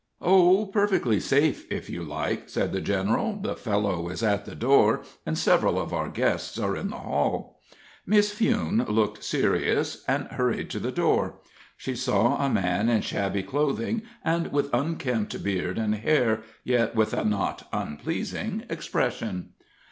[0.23, 3.37] "Oh, perfectly safe, if you like," said the general.
[3.39, 7.59] "The fellow is at the door, and several of our guests are in the hall."
[8.07, 11.35] Miss Fewne looked serious, and hurried to the door.
[11.77, 17.13] She saw a man in shabby clothing and with unkempt beard and hair, yet with
[17.13, 19.49] a not unpleasing expression.